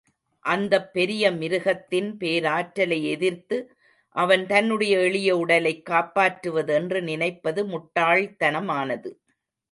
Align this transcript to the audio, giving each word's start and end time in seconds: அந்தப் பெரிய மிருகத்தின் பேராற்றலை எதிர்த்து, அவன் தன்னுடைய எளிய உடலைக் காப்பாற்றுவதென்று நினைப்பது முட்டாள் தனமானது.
அந்தப் 0.45 0.93
பெரிய 0.93 1.31
மிருகத்தின் 1.31 2.17
பேராற்றலை 2.17 3.05
எதிர்த்து, 3.05 3.57
அவன் 4.15 4.45
தன்னுடைய 4.45 4.99
எளிய 4.99 5.37
உடலைக் 5.37 5.83
காப்பாற்றுவதென்று 5.89 7.01
நினைப்பது 7.01 7.65
முட்டாள் 7.65 8.35
தனமானது. 8.35 9.11